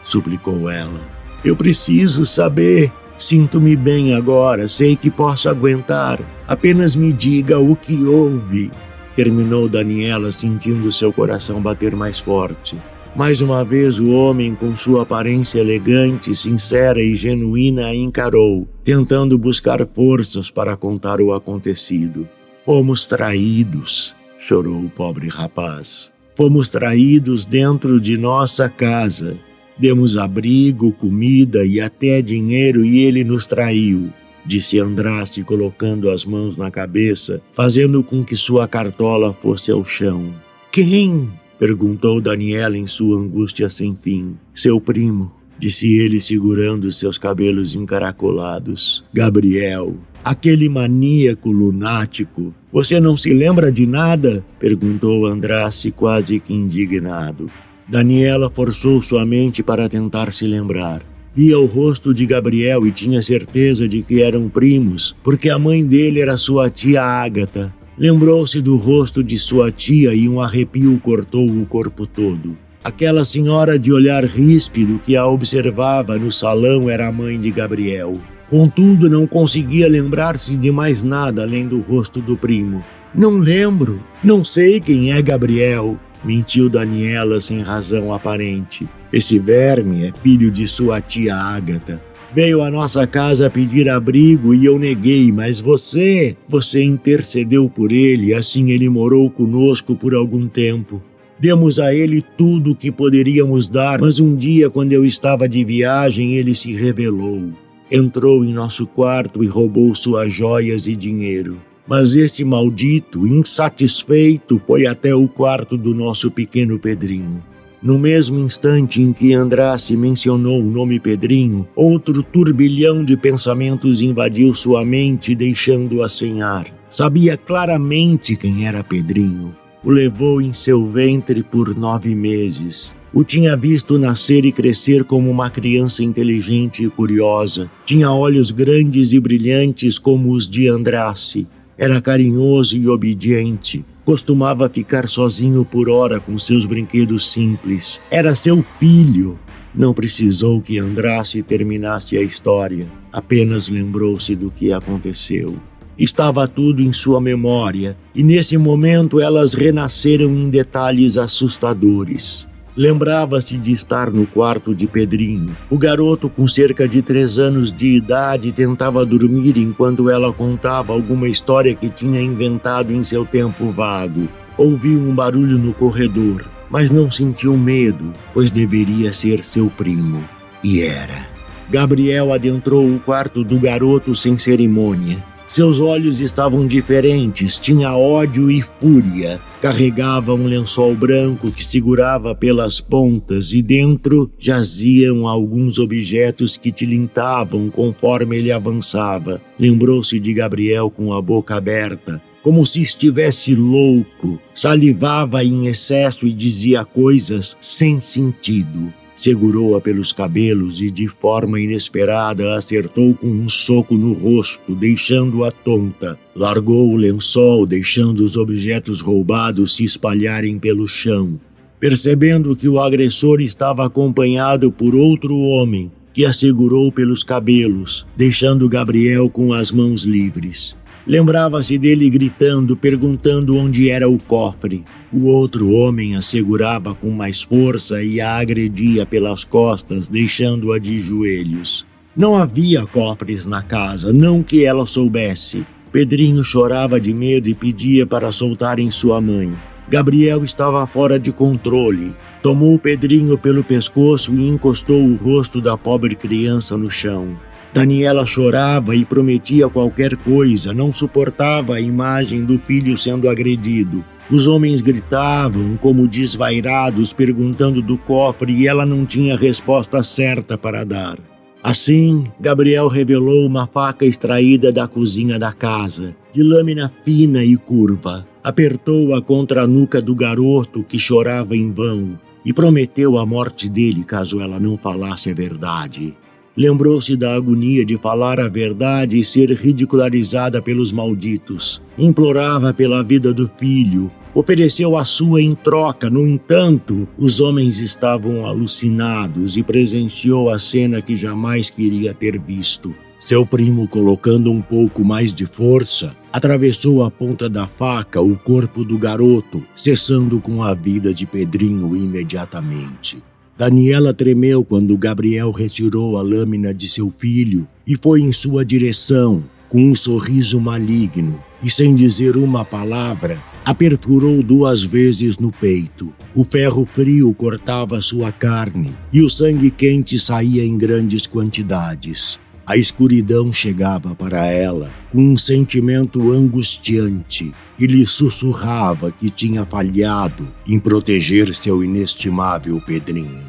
suplicou 0.04 0.68
ela. 0.68 1.00
Eu 1.44 1.56
preciso 1.56 2.26
saber. 2.26 2.92
Sinto-me 3.18 3.74
bem 3.74 4.14
agora, 4.14 4.68
sei 4.68 4.94
que 4.94 5.10
posso 5.10 5.48
aguentar. 5.48 6.20
Apenas 6.46 6.94
me 6.94 7.14
diga 7.14 7.58
o 7.58 7.74
que 7.74 8.04
houve. 8.04 8.70
Terminou 9.16 9.66
Daniela, 9.66 10.30
sentindo 10.30 10.92
seu 10.92 11.10
coração 11.10 11.60
bater 11.62 11.96
mais 11.96 12.18
forte. 12.18 12.76
Mais 13.16 13.40
uma 13.40 13.64
vez, 13.64 13.98
o 13.98 14.10
homem, 14.10 14.54
com 14.54 14.76
sua 14.76 15.04
aparência 15.04 15.58
elegante, 15.58 16.36
sincera 16.36 17.00
e 17.02 17.16
genuína, 17.16 17.86
a 17.86 17.94
encarou, 17.94 18.68
tentando 18.84 19.38
buscar 19.38 19.86
forças 19.94 20.50
para 20.50 20.76
contar 20.76 21.18
o 21.18 21.32
acontecido. 21.32 22.28
Fomos 22.66 23.06
traídos, 23.06 24.14
chorou 24.38 24.84
o 24.84 24.90
pobre 24.90 25.28
rapaz. 25.28 26.12
Fomos 26.36 26.68
traídos 26.68 27.46
dentro 27.46 27.98
de 27.98 28.18
nossa 28.18 28.68
casa. 28.68 29.38
Demos 29.78 30.18
abrigo, 30.18 30.92
comida 30.92 31.64
e 31.64 31.80
até 31.80 32.20
dinheiro 32.20 32.84
e 32.84 32.98
ele 32.98 33.24
nos 33.24 33.46
traiu, 33.46 34.12
disse 34.46 34.78
Andraste, 34.78 35.42
colocando 35.42 36.08
as 36.10 36.24
mãos 36.24 36.56
na 36.56 36.70
cabeça, 36.70 37.40
fazendo 37.52 38.02
com 38.02 38.24
que 38.24 38.36
sua 38.36 38.68
cartola 38.68 39.32
fosse 39.42 39.70
ao 39.70 39.84
chão. 39.84 40.32
Quem? 40.70 41.30
perguntou 41.58 42.20
Daniela 42.20 42.76
em 42.76 42.86
sua 42.86 43.18
angústia 43.18 43.68
sem 43.70 43.96
fim. 43.96 44.36
Seu 44.54 44.80
primo, 44.80 45.32
disse 45.58 45.94
ele 45.94 46.20
segurando 46.20 46.92
seus 46.92 47.18
cabelos 47.18 47.74
encaracolados. 47.74 49.02
Gabriel, 49.12 49.96
aquele 50.22 50.68
maníaco 50.68 51.50
lunático. 51.50 52.54
Você 52.72 53.00
não 53.00 53.16
se 53.16 53.32
lembra 53.32 53.72
de 53.72 53.86
nada? 53.86 54.44
perguntou 54.58 55.26
Andrace 55.26 55.90
quase 55.90 56.40
que 56.40 56.52
indignado. 56.52 57.50
Daniela 57.88 58.50
forçou 58.50 59.00
sua 59.00 59.24
mente 59.24 59.62
para 59.62 59.88
tentar 59.88 60.32
se 60.32 60.44
lembrar. 60.44 61.02
Via 61.36 61.58
o 61.58 61.66
rosto 61.66 62.14
de 62.14 62.24
Gabriel 62.24 62.86
e 62.86 62.90
tinha 62.90 63.20
certeza 63.20 63.86
de 63.86 64.00
que 64.00 64.22
eram 64.22 64.48
primos, 64.48 65.14
porque 65.22 65.50
a 65.50 65.58
mãe 65.58 65.84
dele 65.84 66.18
era 66.18 66.38
sua 66.38 66.70
tia 66.70 67.02
Ágata. 67.02 67.74
Lembrou-se 67.98 68.58
do 68.62 68.74
rosto 68.76 69.22
de 69.22 69.38
sua 69.38 69.70
tia 69.70 70.14
e 70.14 70.26
um 70.30 70.40
arrepio 70.40 70.98
cortou 70.98 71.46
o 71.46 71.66
corpo 71.66 72.06
todo. 72.06 72.56
Aquela 72.82 73.22
senhora 73.22 73.78
de 73.78 73.92
olhar 73.92 74.24
ríspido 74.24 74.98
que 75.04 75.14
a 75.14 75.26
observava 75.26 76.18
no 76.18 76.32
salão 76.32 76.88
era 76.88 77.06
a 77.06 77.12
mãe 77.12 77.38
de 77.38 77.50
Gabriel. 77.50 78.18
Contudo, 78.48 79.10
não 79.10 79.26
conseguia 79.26 79.90
lembrar-se 79.90 80.56
de 80.56 80.72
mais 80.72 81.02
nada 81.02 81.42
além 81.42 81.68
do 81.68 81.80
rosto 81.80 82.18
do 82.18 82.34
primo. 82.34 82.82
Não 83.14 83.36
lembro, 83.36 84.02
não 84.24 84.42
sei 84.42 84.80
quem 84.80 85.12
é 85.12 85.20
Gabriel, 85.20 85.98
mentiu 86.26 86.68
Daniela 86.68 87.40
sem 87.40 87.62
razão 87.62 88.12
aparente. 88.12 88.88
Esse 89.12 89.38
verme 89.38 90.06
é 90.06 90.12
filho 90.22 90.50
de 90.50 90.66
sua 90.66 91.00
tia 91.00 91.36
Ágata. 91.36 92.02
Veio 92.34 92.60
à 92.62 92.70
nossa 92.70 93.06
casa 93.06 93.48
pedir 93.48 93.88
abrigo 93.88 94.52
e 94.52 94.64
eu 94.64 94.78
neguei, 94.78 95.30
mas 95.30 95.60
você, 95.60 96.36
você 96.48 96.82
intercedeu 96.82 97.70
por 97.70 97.92
ele, 97.92 98.34
assim 98.34 98.70
ele 98.70 98.88
morou 98.88 99.30
conosco 99.30 99.94
por 99.94 100.14
algum 100.14 100.46
tempo. 100.48 101.00
Demos 101.38 101.78
a 101.78 101.94
ele 101.94 102.24
tudo 102.36 102.72
o 102.72 102.76
que 102.76 102.90
poderíamos 102.90 103.68
dar, 103.68 104.00
mas 104.00 104.18
um 104.18 104.34
dia, 104.34 104.68
quando 104.68 104.92
eu 104.92 105.04
estava 105.04 105.48
de 105.48 105.64
viagem, 105.64 106.34
ele 106.34 106.54
se 106.54 106.74
revelou 106.74 107.52
entrou 107.90 108.44
em 108.44 108.52
nosso 108.52 108.86
quarto 108.86 109.44
e 109.44 109.46
roubou 109.46 109.94
suas 109.94 110.32
joias 110.32 110.86
e 110.86 110.96
dinheiro. 110.96 111.60
Mas 111.86 112.14
esse 112.14 112.44
maldito, 112.44 113.26
insatisfeito, 113.26 114.60
foi 114.66 114.86
até 114.86 115.14
o 115.14 115.28
quarto 115.28 115.76
do 115.76 115.94
nosso 115.94 116.30
pequeno 116.30 116.78
Pedrinho. 116.78 117.42
No 117.82 117.98
mesmo 117.98 118.40
instante 118.40 119.00
em 119.00 119.12
que 119.12 119.32
Andrace 119.32 119.96
mencionou 119.96 120.60
o 120.60 120.70
nome 120.70 120.98
Pedrinho, 120.98 121.68
outro 121.76 122.22
turbilhão 122.22 123.04
de 123.04 123.16
pensamentos 123.16 124.00
invadiu 124.00 124.52
sua 124.54 124.84
mente, 124.84 125.34
deixando-a 125.34 126.08
sem 126.08 126.42
ar. 126.42 126.66
Sabia 126.90 127.36
claramente 127.36 128.34
quem 128.34 128.66
era 128.66 128.82
Pedrinho. 128.82 129.54
O 129.84 129.90
levou 129.90 130.40
em 130.40 130.52
seu 130.52 130.90
ventre 130.90 131.44
por 131.44 131.76
nove 131.76 132.14
meses. 132.14 132.96
O 133.14 133.22
tinha 133.22 133.56
visto 133.56 133.98
nascer 133.98 134.44
e 134.44 134.50
crescer 134.50 135.04
como 135.04 135.30
uma 135.30 135.48
criança 135.48 136.02
inteligente 136.02 136.84
e 136.84 136.90
curiosa. 136.90 137.70
Tinha 137.84 138.10
olhos 138.10 138.50
grandes 138.50 139.12
e 139.12 139.20
brilhantes 139.20 139.98
como 139.98 140.32
os 140.32 140.48
de 140.48 140.68
Andrace. 140.68 141.46
Era 141.78 142.00
carinhoso 142.00 142.76
e 142.76 142.88
obediente. 142.88 143.84
Costumava 144.04 144.68
ficar 144.68 145.08
sozinho 145.08 145.64
por 145.64 145.90
hora 145.90 146.18
com 146.18 146.38
seus 146.38 146.64
brinquedos 146.64 147.30
simples. 147.30 148.00
Era 148.10 148.34
seu 148.34 148.64
filho. 148.78 149.38
Não 149.74 149.92
precisou 149.92 150.60
que 150.62 150.78
Andrace 150.78 151.42
terminasse 151.42 152.16
a 152.16 152.22
história. 152.22 152.86
Apenas 153.12 153.68
lembrou-se 153.68 154.34
do 154.34 154.50
que 154.50 154.72
aconteceu. 154.72 155.56
Estava 155.98 156.48
tudo 156.48 156.82
em 156.82 156.92
sua 156.92 157.20
memória, 157.20 157.96
e 158.14 158.22
nesse 158.22 158.56
momento 158.56 159.20
elas 159.20 159.54
renasceram 159.54 160.34
em 160.34 160.48
detalhes 160.48 161.18
assustadores. 161.18 162.46
Lembrava-se 162.76 163.56
de 163.56 163.72
estar 163.72 164.10
no 164.10 164.26
quarto 164.26 164.74
de 164.74 164.86
Pedrinho. 164.86 165.56
O 165.70 165.78
garoto, 165.78 166.28
com 166.28 166.46
cerca 166.46 166.86
de 166.86 167.00
três 167.00 167.38
anos 167.38 167.72
de 167.72 167.96
idade, 167.96 168.52
tentava 168.52 169.04
dormir 169.06 169.56
enquanto 169.56 170.10
ela 170.10 170.30
contava 170.32 170.92
alguma 170.92 171.26
história 171.26 171.74
que 171.74 171.88
tinha 171.88 172.20
inventado 172.20 172.92
em 172.92 173.02
seu 173.02 173.24
tempo 173.24 173.70
vago. 173.70 174.28
Ouviu 174.58 174.98
um 174.98 175.14
barulho 175.14 175.58
no 175.58 175.72
corredor. 175.72 176.44
mas 176.70 176.90
não 176.90 177.10
sentiu 177.10 177.56
medo, 177.56 178.12
pois 178.34 178.50
deveria 178.50 179.12
ser 179.12 179.42
seu 179.42 179.70
primo. 179.70 180.22
E 180.62 180.82
era. 180.82 181.26
Gabriel 181.70 182.32
adentrou 182.32 182.86
o 182.88 183.00
quarto 183.00 183.42
do 183.42 183.58
garoto 183.58 184.14
sem 184.14 184.38
cerimônia. 184.38 185.22
Seus 185.48 185.78
olhos 185.78 186.20
estavam 186.20 186.66
diferentes, 186.66 187.56
tinha 187.56 187.96
ódio 187.96 188.50
e 188.50 188.60
fúria. 188.60 189.40
Carregava 189.62 190.34
um 190.34 190.44
lençol 190.44 190.94
branco 190.94 191.52
que 191.52 191.64
segurava 191.64 192.34
pelas 192.34 192.80
pontas 192.80 193.52
e 193.52 193.62
dentro 193.62 194.30
jaziam 194.38 195.26
alguns 195.26 195.78
objetos 195.78 196.56
que 196.56 196.72
tilintavam 196.72 197.70
conforme 197.70 198.36
ele 198.36 198.50
avançava. 198.50 199.40
Lembrou-se 199.58 200.18
de 200.18 200.34
Gabriel 200.34 200.90
com 200.90 201.12
a 201.12 201.22
boca 201.22 201.54
aberta, 201.54 202.20
como 202.42 202.66
se 202.66 202.82
estivesse 202.82 203.54
louco, 203.54 204.40
salivava 204.54 205.44
em 205.44 205.66
excesso 205.66 206.26
e 206.26 206.32
dizia 206.32 206.84
coisas 206.84 207.56
sem 207.60 208.00
sentido. 208.00 208.92
Segurou-a 209.16 209.80
pelos 209.80 210.12
cabelos 210.12 210.82
e, 210.82 210.90
de 210.90 211.08
forma 211.08 211.58
inesperada, 211.58 212.54
acertou 212.54 213.14
com 213.14 213.26
um 213.26 213.48
soco 213.48 213.94
no 213.94 214.12
rosto, 214.12 214.74
deixando-a 214.74 215.50
tonta. 215.50 216.18
Largou 216.34 216.92
o 216.92 216.96
lençol, 216.96 217.64
deixando 217.64 218.20
os 218.20 218.36
objetos 218.36 219.00
roubados 219.00 219.74
se 219.74 219.84
espalharem 219.84 220.58
pelo 220.58 220.86
chão. 220.86 221.40
Percebendo 221.80 222.54
que 222.54 222.68
o 222.68 222.78
agressor 222.78 223.40
estava 223.40 223.86
acompanhado 223.86 224.70
por 224.70 224.94
outro 224.94 225.34
homem, 225.34 225.90
que 226.12 226.26
a 226.26 226.32
segurou 226.32 226.92
pelos 226.92 227.24
cabelos, 227.24 228.06
deixando 228.14 228.68
Gabriel 228.68 229.30
com 229.30 229.54
as 229.54 229.70
mãos 229.70 230.02
livres. 230.02 230.76
Lembrava-se 231.06 231.78
dele 231.78 232.10
gritando, 232.10 232.76
perguntando 232.76 233.56
onde 233.56 233.88
era 233.90 234.08
o 234.08 234.18
cofre. 234.18 234.84
O 235.12 235.26
outro 235.26 235.70
homem 235.70 236.16
a 236.16 236.22
segurava 236.22 236.96
com 236.96 237.10
mais 237.10 237.42
força 237.42 238.02
e 238.02 238.20
a 238.20 238.36
agredia 238.36 239.06
pelas 239.06 239.44
costas, 239.44 240.08
deixando-a 240.08 240.80
de 240.80 240.98
joelhos. 240.98 241.86
Não 242.16 242.34
havia 242.34 242.84
cofres 242.86 243.46
na 243.46 243.62
casa, 243.62 244.12
não 244.12 244.42
que 244.42 244.64
ela 244.64 244.84
soubesse. 244.84 245.64
Pedrinho 245.92 246.42
chorava 246.42 247.00
de 247.00 247.14
medo 247.14 247.48
e 247.48 247.54
pedia 247.54 248.04
para 248.04 248.32
soltarem 248.32 248.90
sua 248.90 249.20
mãe. 249.20 249.52
Gabriel 249.88 250.44
estava 250.44 250.84
fora 250.88 251.20
de 251.20 251.30
controle. 251.30 252.12
Tomou 252.42 252.76
Pedrinho 252.80 253.38
pelo 253.38 253.62
pescoço 253.62 254.34
e 254.34 254.48
encostou 254.48 255.00
o 255.00 255.14
rosto 255.14 255.60
da 255.60 255.78
pobre 255.78 256.16
criança 256.16 256.76
no 256.76 256.90
chão. 256.90 257.36
Daniela 257.76 258.24
chorava 258.24 258.96
e 258.96 259.04
prometia 259.04 259.68
qualquer 259.68 260.16
coisa, 260.16 260.72
não 260.72 260.94
suportava 260.94 261.74
a 261.74 261.80
imagem 261.80 262.42
do 262.42 262.58
filho 262.58 262.96
sendo 262.96 263.28
agredido. 263.28 264.02
Os 264.30 264.46
homens 264.46 264.80
gritavam, 264.80 265.76
como 265.76 266.08
desvairados, 266.08 267.12
perguntando 267.12 267.82
do 267.82 267.98
cofre 267.98 268.50
e 268.50 268.66
ela 268.66 268.86
não 268.86 269.04
tinha 269.04 269.36
resposta 269.36 270.02
certa 270.02 270.56
para 270.56 270.84
dar. 270.84 271.18
Assim, 271.62 272.24
Gabriel 272.40 272.88
revelou 272.88 273.46
uma 273.46 273.66
faca 273.66 274.06
extraída 274.06 274.72
da 274.72 274.88
cozinha 274.88 275.38
da 275.38 275.52
casa, 275.52 276.16
de 276.32 276.42
lâmina 276.42 276.90
fina 277.04 277.44
e 277.44 277.58
curva. 277.58 278.26
Apertou-a 278.42 279.20
contra 279.20 279.64
a 279.64 279.66
nuca 279.66 280.00
do 280.00 280.14
garoto 280.14 280.82
que 280.82 280.98
chorava 280.98 281.54
em 281.54 281.70
vão 281.70 282.18
e 282.42 282.54
prometeu 282.54 283.18
a 283.18 283.26
morte 283.26 283.68
dele 283.68 284.02
caso 284.02 284.40
ela 284.40 284.58
não 284.58 284.78
falasse 284.78 285.30
a 285.30 285.34
verdade. 285.34 286.16
Lembrou-se 286.56 287.14
da 287.16 287.34
agonia 287.34 287.84
de 287.84 287.98
falar 287.98 288.40
a 288.40 288.48
verdade 288.48 289.18
e 289.18 289.24
ser 289.24 289.50
ridicularizada 289.50 290.62
pelos 290.62 290.90
malditos. 290.90 291.82
Implorava 291.98 292.72
pela 292.72 293.04
vida 293.04 293.30
do 293.32 293.50
filho, 293.58 294.10
ofereceu 294.34 294.96
a 294.96 295.04
sua 295.04 295.42
em 295.42 295.54
troca. 295.54 296.08
No 296.08 296.26
entanto, 296.26 297.06
os 297.18 297.40
homens 297.42 297.80
estavam 297.80 298.46
alucinados 298.46 299.58
e 299.58 299.62
presenciou 299.62 300.48
a 300.48 300.58
cena 300.58 301.02
que 301.02 301.14
jamais 301.14 301.68
queria 301.68 302.14
ter 302.14 302.38
visto. 302.38 302.94
Seu 303.18 303.46
primo, 303.46 303.88
colocando 303.88 304.50
um 304.50 304.62
pouco 304.62 305.04
mais 305.04 305.32
de 305.32 305.46
força, 305.46 306.16
atravessou 306.32 307.02
a 307.02 307.10
ponta 307.10 307.48
da 307.48 307.66
faca 307.66 308.20
o 308.20 308.36
corpo 308.36 308.84
do 308.84 308.98
garoto, 308.98 309.62
cessando 309.74 310.38
com 310.40 310.62
a 310.62 310.74
vida 310.74 311.12
de 311.12 311.26
Pedrinho 311.26 311.96
imediatamente. 311.96 313.22
Daniela 313.58 314.12
tremeu 314.12 314.62
quando 314.62 314.98
Gabriel 314.98 315.50
retirou 315.50 316.18
a 316.18 316.22
lâmina 316.22 316.74
de 316.74 316.86
seu 316.86 317.10
filho 317.10 317.66
e 317.86 317.96
foi 317.96 318.20
em 318.20 318.30
sua 318.30 318.62
direção, 318.62 319.42
com 319.70 319.82
um 319.82 319.94
sorriso 319.94 320.60
maligno, 320.60 321.42
e 321.62 321.70
sem 321.70 321.94
dizer 321.94 322.36
uma 322.36 322.66
palavra, 322.66 323.42
a 323.64 323.74
perfurou 323.74 324.42
duas 324.42 324.82
vezes 324.82 325.38
no 325.38 325.50
peito. 325.50 326.12
O 326.34 326.44
ferro 326.44 326.84
frio 326.84 327.32
cortava 327.32 327.98
sua 328.02 328.30
carne 328.30 328.92
e 329.10 329.22
o 329.22 329.30
sangue 329.30 329.70
quente 329.70 330.18
saía 330.18 330.62
em 330.62 330.76
grandes 330.76 331.26
quantidades. 331.26 332.38
A 332.66 332.76
escuridão 332.76 333.52
chegava 333.52 334.12
para 334.12 334.44
ela 334.46 334.90
com 335.12 335.22
um 335.22 335.36
sentimento 335.36 336.32
angustiante 336.32 337.52
e 337.78 337.86
lhe 337.86 338.04
sussurrava 338.04 339.12
que 339.12 339.30
tinha 339.30 339.64
falhado 339.64 340.48
em 340.66 340.76
proteger 340.76 341.54
seu 341.54 341.84
inestimável 341.84 342.82
Pedrinho. 342.84 343.44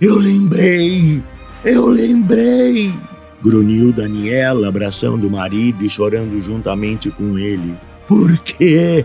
Eu 0.00 0.16
lembrei! 0.16 1.20
Eu 1.64 1.88
lembrei! 1.88 2.92
grunhiu 3.42 3.92
Daniela, 3.92 4.68
abraçando 4.68 5.26
o 5.26 5.30
marido 5.30 5.84
e 5.84 5.90
chorando 5.90 6.40
juntamente 6.40 7.10
com 7.10 7.36
ele. 7.36 7.74
Por 8.06 8.38
quê? 8.38 9.04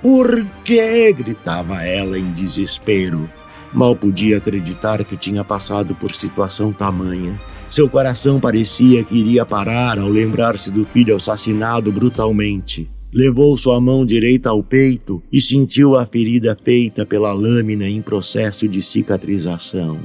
Por 0.00 0.46
quê? 0.64 1.12
gritava 1.12 1.82
ela 1.82 2.16
em 2.16 2.32
desespero. 2.32 3.28
Mal 3.72 3.96
podia 3.96 4.36
acreditar 4.36 5.02
que 5.04 5.16
tinha 5.16 5.42
passado 5.42 5.94
por 5.96 6.14
situação 6.14 6.72
tamanha. 6.72 7.36
Seu 7.72 7.88
coração 7.88 8.38
parecia 8.38 9.02
que 9.02 9.16
iria 9.16 9.46
parar 9.46 9.98
ao 9.98 10.06
lembrar-se 10.06 10.70
do 10.70 10.84
filho 10.84 11.16
assassinado 11.16 11.90
brutalmente. 11.90 12.86
Levou 13.10 13.56
sua 13.56 13.80
mão 13.80 14.04
direita 14.04 14.50
ao 14.50 14.62
peito 14.62 15.22
e 15.32 15.40
sentiu 15.40 15.96
a 15.96 16.04
ferida 16.04 16.54
feita 16.62 17.06
pela 17.06 17.32
lâmina 17.32 17.88
em 17.88 18.02
processo 18.02 18.68
de 18.68 18.82
cicatrização. 18.82 19.98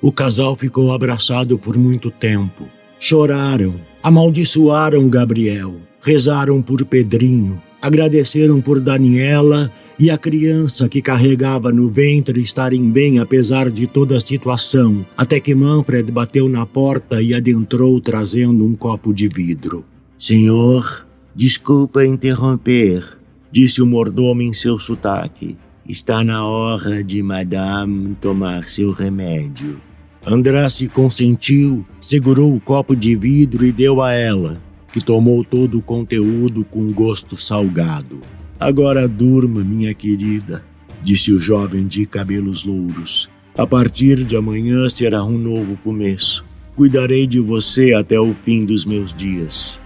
O 0.00 0.12
casal 0.12 0.54
ficou 0.54 0.92
abraçado 0.92 1.58
por 1.58 1.76
muito 1.76 2.08
tempo. 2.08 2.68
Choraram, 3.00 3.74
amaldiçoaram 4.00 5.08
Gabriel, 5.08 5.74
rezaram 6.00 6.62
por 6.62 6.84
Pedrinho, 6.84 7.60
agradeceram 7.80 8.60
por 8.60 8.78
Daniela 8.78 9.72
e 9.98 10.10
a 10.10 10.18
criança 10.18 10.88
que 10.88 11.02
carregava 11.02 11.70
no 11.72 11.88
ventre 11.88 12.40
estarem 12.40 12.90
bem 12.90 13.18
apesar 13.18 13.70
de 13.70 13.86
toda 13.86 14.16
a 14.16 14.20
situação, 14.20 15.04
até 15.16 15.38
que 15.38 15.54
Manfred 15.54 16.10
bateu 16.10 16.48
na 16.48 16.66
porta 16.66 17.22
e 17.22 17.34
adentrou 17.34 18.00
trazendo 18.00 18.64
um 18.64 18.74
copo 18.74 19.12
de 19.12 19.28
vidro. 19.28 19.84
Senhor, 20.18 21.06
desculpa 21.34 22.04
interromper, 22.04 23.04
disse 23.50 23.82
o 23.82 23.86
mordomo 23.86 24.42
em 24.42 24.52
seu 24.52 24.78
sotaque. 24.78 25.56
Está 25.88 26.22
na 26.22 26.46
hora 26.46 27.02
de 27.02 27.22
Madame 27.22 28.16
tomar 28.20 28.68
seu 28.68 28.92
remédio. 28.92 29.80
Andrasse 30.24 30.88
consentiu, 30.88 31.84
segurou 32.00 32.54
o 32.54 32.60
copo 32.60 32.94
de 32.94 33.16
vidro 33.16 33.66
e 33.66 33.72
deu 33.72 34.00
a 34.00 34.12
ela, 34.12 34.62
que 34.92 35.04
tomou 35.04 35.42
todo 35.42 35.78
o 35.78 35.82
conteúdo 35.82 36.64
com 36.64 36.92
gosto 36.92 37.36
salgado. 37.36 38.20
Agora 38.62 39.08
durma, 39.08 39.64
minha 39.64 39.92
querida, 39.92 40.62
disse 41.02 41.32
o 41.32 41.40
jovem 41.40 41.84
de 41.84 42.06
cabelos 42.06 42.62
louros. 42.62 43.28
A 43.58 43.66
partir 43.66 44.22
de 44.22 44.36
amanhã 44.36 44.88
será 44.88 45.24
um 45.24 45.36
novo 45.36 45.76
começo. 45.82 46.44
Cuidarei 46.76 47.26
de 47.26 47.40
você 47.40 47.92
até 47.92 48.20
o 48.20 48.32
fim 48.44 48.64
dos 48.64 48.86
meus 48.86 49.12
dias. 49.12 49.80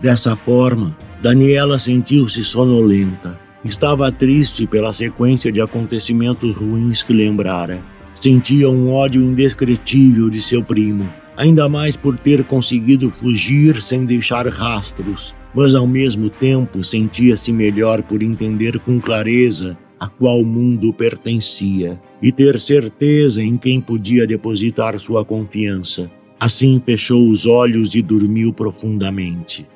Dessa 0.00 0.36
forma, 0.36 0.96
Daniela 1.20 1.80
sentiu-se 1.80 2.44
sonolenta. 2.44 3.40
Estava 3.64 4.12
triste 4.12 4.68
pela 4.68 4.92
sequência 4.92 5.50
de 5.50 5.60
acontecimentos 5.60 6.54
ruins 6.54 7.02
que 7.02 7.12
lembrara. 7.12 7.82
Sentia 8.14 8.70
um 8.70 8.92
ódio 8.92 9.20
indescritível 9.20 10.30
de 10.30 10.40
seu 10.40 10.62
primo, 10.62 11.12
ainda 11.36 11.68
mais 11.68 11.96
por 11.96 12.16
ter 12.16 12.44
conseguido 12.44 13.10
fugir 13.10 13.82
sem 13.82 14.04
deixar 14.04 14.46
rastros 14.46 15.34
mas 15.56 15.74
ao 15.74 15.86
mesmo 15.86 16.28
tempo 16.28 16.84
sentia-se 16.84 17.50
melhor 17.50 18.02
por 18.02 18.22
entender 18.22 18.78
com 18.78 19.00
clareza 19.00 19.76
a 19.98 20.06
qual 20.06 20.44
mundo 20.44 20.92
pertencia 20.92 21.98
e 22.22 22.30
ter 22.30 22.60
certeza 22.60 23.42
em 23.42 23.56
quem 23.56 23.80
podia 23.80 24.26
depositar 24.26 25.00
sua 25.00 25.24
confiança. 25.24 26.10
Assim 26.38 26.78
fechou 26.84 27.30
os 27.30 27.46
olhos 27.46 27.94
e 27.94 28.02
dormiu 28.02 28.52
profundamente. 28.52 29.66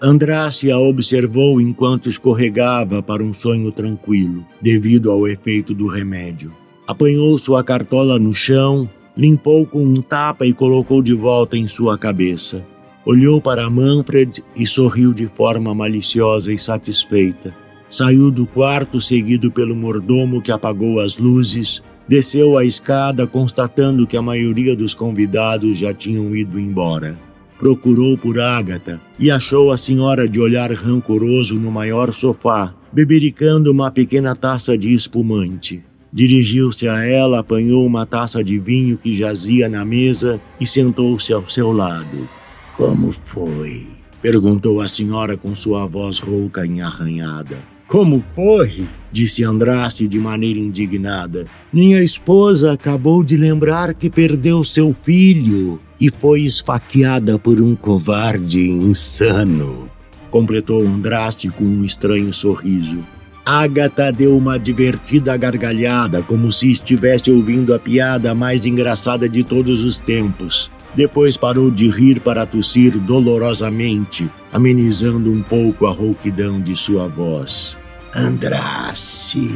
Andrácia 0.00 0.74
a 0.74 0.80
observou 0.80 1.60
enquanto 1.60 2.08
escorregava 2.08 3.02
para 3.02 3.22
um 3.22 3.34
sonho 3.34 3.70
tranquilo, 3.70 4.42
devido 4.62 5.10
ao 5.10 5.28
efeito 5.28 5.74
do 5.74 5.86
remédio. 5.86 6.50
Apanhou 6.86 7.36
sua 7.36 7.62
cartola 7.62 8.18
no 8.18 8.32
chão, 8.32 8.88
limpou 9.14 9.66
com 9.66 9.84
um 9.84 10.00
tapa 10.00 10.46
e 10.46 10.54
colocou 10.54 11.02
de 11.02 11.12
volta 11.12 11.58
em 11.58 11.68
sua 11.68 11.98
cabeça. 11.98 12.64
Olhou 13.06 13.40
para 13.40 13.70
Manfred 13.70 14.42
e 14.56 14.66
sorriu 14.66 15.14
de 15.14 15.28
forma 15.28 15.72
maliciosa 15.72 16.52
e 16.52 16.58
satisfeita. 16.58 17.54
Saiu 17.88 18.32
do 18.32 18.48
quarto 18.48 19.00
seguido 19.00 19.48
pelo 19.48 19.76
mordomo 19.76 20.42
que 20.42 20.50
apagou 20.50 20.98
as 20.98 21.16
luzes, 21.16 21.80
desceu 22.08 22.58
a 22.58 22.64
escada 22.64 23.24
constatando 23.24 24.08
que 24.08 24.16
a 24.16 24.22
maioria 24.22 24.74
dos 24.74 24.92
convidados 24.92 25.78
já 25.78 25.94
tinham 25.94 26.34
ido 26.34 26.58
embora. 26.58 27.16
Procurou 27.60 28.18
por 28.18 28.40
Ágata 28.40 29.00
e 29.20 29.30
achou 29.30 29.70
a 29.70 29.76
senhora 29.76 30.28
de 30.28 30.40
olhar 30.40 30.72
rancoroso 30.72 31.54
no 31.54 31.70
maior 31.70 32.12
sofá, 32.12 32.74
bebericando 32.92 33.70
uma 33.70 33.88
pequena 33.88 34.34
taça 34.34 34.76
de 34.76 34.92
espumante. 34.92 35.80
Dirigiu-se 36.12 36.88
a 36.88 37.04
ela, 37.04 37.38
apanhou 37.38 37.86
uma 37.86 38.04
taça 38.04 38.42
de 38.42 38.58
vinho 38.58 38.98
que 38.98 39.16
jazia 39.16 39.68
na 39.68 39.84
mesa 39.84 40.40
e 40.60 40.66
sentou-se 40.66 41.32
ao 41.32 41.48
seu 41.48 41.70
lado. 41.70 42.28
Como 42.76 43.14
foi? 43.24 43.86
perguntou 44.20 44.82
a 44.82 44.88
senhora 44.88 45.34
com 45.34 45.54
sua 45.54 45.86
voz 45.86 46.18
rouca 46.18 46.66
e 46.66 46.78
arranhada. 46.78 47.56
Como 47.86 48.22
foi? 48.34 48.86
disse 49.10 49.42
Andraste 49.42 50.06
de 50.06 50.18
maneira 50.18 50.60
indignada. 50.60 51.46
Minha 51.72 52.02
esposa 52.02 52.72
acabou 52.72 53.24
de 53.24 53.34
lembrar 53.34 53.94
que 53.94 54.10
perdeu 54.10 54.62
seu 54.62 54.92
filho 54.92 55.80
e 55.98 56.10
foi 56.10 56.42
esfaqueada 56.42 57.38
por 57.38 57.62
um 57.62 57.74
covarde 57.74 58.68
insano. 58.68 59.90
Completou 60.30 60.86
Andraste 60.86 61.48
com 61.48 61.64
um 61.64 61.82
estranho 61.82 62.30
sorriso. 62.30 62.98
Agatha 63.42 64.12
deu 64.12 64.36
uma 64.36 64.58
divertida 64.58 65.34
gargalhada, 65.34 66.20
como 66.20 66.52
se 66.52 66.72
estivesse 66.72 67.30
ouvindo 67.30 67.72
a 67.72 67.78
piada 67.78 68.34
mais 68.34 68.66
engraçada 68.66 69.26
de 69.26 69.42
todos 69.42 69.82
os 69.82 69.98
tempos. 69.98 70.70
Depois 70.96 71.36
parou 71.36 71.70
de 71.70 71.88
rir 71.88 72.20
para 72.20 72.46
tossir 72.46 72.98
dolorosamente, 72.98 74.30
amenizando 74.52 75.30
um 75.30 75.42
pouco 75.42 75.86
a 75.86 75.92
rouquidão 75.92 76.60
de 76.60 76.74
sua 76.74 77.06
voz. 77.06 77.78
Andrace, 78.14 79.50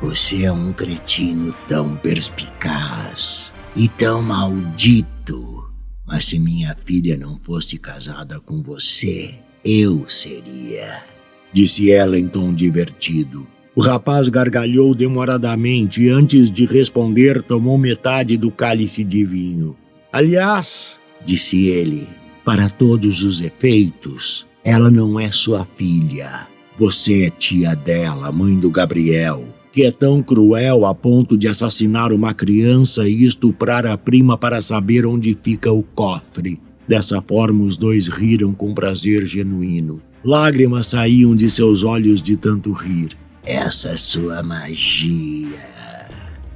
você 0.00 0.44
é 0.44 0.52
um 0.52 0.72
cretino 0.72 1.54
tão 1.68 1.94
perspicaz 1.94 3.52
e 3.76 3.88
tão 3.88 4.22
maldito. 4.22 5.64
Mas 6.06 6.24
se 6.24 6.38
minha 6.38 6.76
filha 6.84 7.16
não 7.16 7.38
fosse 7.38 7.78
casada 7.78 8.40
com 8.40 8.60
você, 8.60 9.34
eu 9.64 10.04
seria 10.08 11.14
disse 11.54 11.92
ela 11.92 12.18
em 12.18 12.26
tom 12.26 12.52
divertido. 12.52 13.46
O 13.76 13.80
rapaz 13.80 14.28
gargalhou 14.28 14.94
demoradamente 14.94 16.02
e, 16.02 16.10
antes 16.10 16.50
de 16.50 16.66
responder, 16.66 17.42
tomou 17.42 17.78
metade 17.78 18.36
do 18.36 18.50
cálice 18.50 19.04
de 19.04 19.24
vinho. 19.24 19.76
Aliás, 20.14 20.96
disse 21.26 21.66
ele, 21.66 22.08
para 22.44 22.70
todos 22.70 23.24
os 23.24 23.40
efeitos, 23.40 24.46
ela 24.62 24.88
não 24.88 25.18
é 25.18 25.32
sua 25.32 25.64
filha. 25.64 26.46
Você 26.78 27.24
é 27.24 27.30
tia 27.30 27.74
dela, 27.74 28.30
mãe 28.30 28.56
do 28.56 28.70
Gabriel, 28.70 29.44
que 29.72 29.82
é 29.82 29.90
tão 29.90 30.22
cruel 30.22 30.86
a 30.86 30.94
ponto 30.94 31.36
de 31.36 31.48
assassinar 31.48 32.12
uma 32.12 32.32
criança 32.32 33.08
e 33.08 33.24
estuprar 33.24 33.86
a 33.86 33.98
prima 33.98 34.38
para 34.38 34.62
saber 34.62 35.04
onde 35.04 35.36
fica 35.42 35.72
o 35.72 35.82
cofre. 35.82 36.60
Dessa 36.86 37.20
forma, 37.20 37.64
os 37.64 37.76
dois 37.76 38.06
riram 38.06 38.54
com 38.54 38.72
prazer 38.72 39.26
genuíno. 39.26 40.00
Lágrimas 40.24 40.86
saíam 40.86 41.34
de 41.34 41.50
seus 41.50 41.82
olhos 41.82 42.22
de 42.22 42.36
tanto 42.36 42.70
rir. 42.70 43.16
Essa 43.44 43.98
sua 43.98 44.44
magia, 44.44 45.58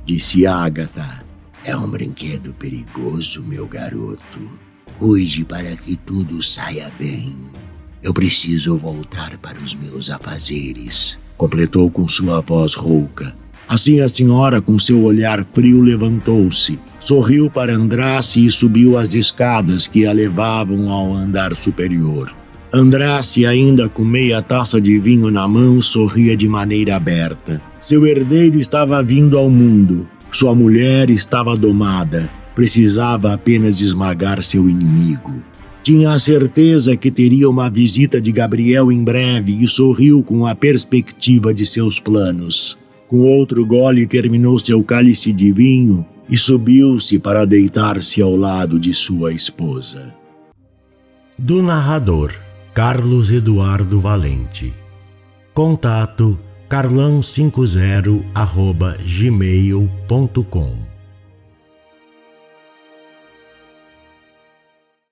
disse 0.06 0.46
Agatha, 0.46 1.17
é 1.68 1.76
um 1.76 1.86
brinquedo 1.86 2.54
perigoso, 2.54 3.44
meu 3.46 3.66
garoto. 3.66 4.58
Cuide 4.98 5.44
para 5.44 5.76
que 5.76 5.96
tudo 5.96 6.42
saia 6.42 6.90
bem. 6.98 7.36
Eu 8.02 8.14
preciso 8.14 8.78
voltar 8.78 9.36
para 9.36 9.58
os 9.58 9.74
meus 9.74 10.08
afazeres, 10.08 11.18
completou 11.36 11.90
com 11.90 12.08
sua 12.08 12.40
voz 12.40 12.74
rouca. 12.74 13.36
Assim 13.68 14.00
a 14.00 14.08
senhora, 14.08 14.62
com 14.62 14.78
seu 14.78 15.02
olhar 15.02 15.44
frio, 15.52 15.82
levantou-se, 15.82 16.78
sorriu 17.00 17.50
para 17.50 17.76
Andrace 17.76 18.46
e 18.46 18.50
subiu 18.50 18.96
as 18.96 19.14
escadas 19.14 19.86
que 19.86 20.06
a 20.06 20.12
levavam 20.12 20.88
ao 20.88 21.12
andar 21.12 21.54
superior. 21.54 22.34
Andrace, 22.72 23.44
ainda 23.44 23.90
com 23.90 24.04
meia 24.06 24.40
taça 24.40 24.80
de 24.80 24.98
vinho 24.98 25.30
na 25.30 25.46
mão, 25.46 25.82
sorria 25.82 26.34
de 26.34 26.48
maneira 26.48 26.96
aberta. 26.96 27.60
Seu 27.78 28.06
herdeiro 28.06 28.58
estava 28.58 29.02
vindo 29.02 29.36
ao 29.36 29.50
mundo. 29.50 30.08
Sua 30.30 30.54
mulher 30.54 31.10
estava 31.10 31.56
domada. 31.56 32.30
Precisava 32.54 33.32
apenas 33.32 33.80
esmagar 33.80 34.42
seu 34.42 34.68
inimigo. 34.68 35.42
Tinha 35.82 36.12
a 36.12 36.18
certeza 36.18 36.96
que 36.96 37.10
teria 37.10 37.48
uma 37.48 37.70
visita 37.70 38.20
de 38.20 38.30
Gabriel 38.30 38.92
em 38.92 39.02
breve 39.02 39.62
e 39.62 39.66
sorriu 39.66 40.22
com 40.22 40.46
a 40.46 40.54
perspectiva 40.54 41.54
de 41.54 41.64
seus 41.64 41.98
planos. 41.98 42.76
Com 43.06 43.20
outro 43.20 43.64
gole, 43.64 44.06
terminou 44.06 44.58
seu 44.58 44.82
cálice 44.82 45.32
de 45.32 45.50
vinho 45.50 46.04
e 46.28 46.36
subiu-se 46.36 47.18
para 47.18 47.46
deitar-se 47.46 48.20
ao 48.20 48.36
lado 48.36 48.78
de 48.78 48.92
sua 48.92 49.32
esposa. 49.32 50.14
Do 51.38 51.62
narrador 51.62 52.34
Carlos 52.74 53.30
Eduardo 53.30 53.98
Valente. 53.98 54.74
Contato 55.54 56.38
carlão50 56.68 58.24
gmail.com 59.04 60.87